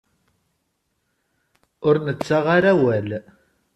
[1.87, 3.09] Ur nettaɣ ara awal.